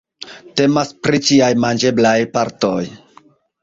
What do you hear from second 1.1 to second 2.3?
ĉiaj manĝeblaj